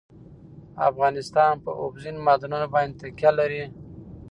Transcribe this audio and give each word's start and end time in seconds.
افغانستان 0.89 1.53
په 1.63 1.71
اوبزین 1.81 2.15
معدنونه 2.25 2.67
باندې 2.73 2.97
تکیه 3.01 3.31
لري. 3.39 3.63